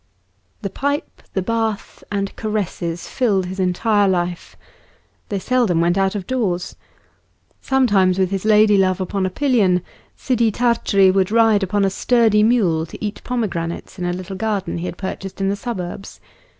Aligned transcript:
The 0.63 0.69
pipe, 0.71 1.21
the 1.35 1.43
bath, 1.43 2.03
and 2.11 2.35
caresses 2.35 3.07
filled 3.07 3.45
his 3.45 3.59
entire 3.59 4.07
life. 4.07 4.55
They 5.29 5.37
seldom 5.37 5.79
went 5.79 5.95
out 5.95 6.15
of 6.15 6.25
doors. 6.25 6.75
Sometimes 7.61 8.17
with 8.17 8.31
his 8.31 8.43
lady 8.43 8.79
love 8.79 8.99
upon 8.99 9.27
a 9.27 9.29
pillion, 9.29 9.83
Sidi 10.15 10.51
Tart'ri 10.51 11.11
would 11.11 11.29
ride 11.29 11.61
upon 11.61 11.85
a 11.85 11.91
sturdy 11.91 12.41
mule 12.41 12.87
to 12.87 12.97
eat 13.05 13.21
pomegranates 13.23 13.99
in 13.99 14.05
a 14.05 14.11
little 14.11 14.35
garden 14.35 14.79
he 14.79 14.87
had 14.87 14.97
purchased 14.97 15.39
in 15.39 15.49
the 15.49 15.55
suburbs. 15.55 16.19